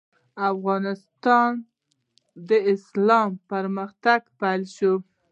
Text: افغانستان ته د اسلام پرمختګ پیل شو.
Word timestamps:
افغانستان 0.51 1.51
ته 1.61 1.67
د 2.49 2.51
اسلام 2.73 3.29
پرمختګ 3.51 4.19
پیل 4.39 4.61
شو. 4.75 4.93